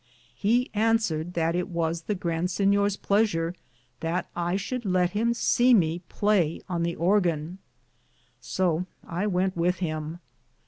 [0.33, 3.53] He answered that it was the Grand Sinyore's pleasur
[3.99, 7.59] that I should lett him se me playe on the orgon.
[8.39, 10.17] So I wente with him.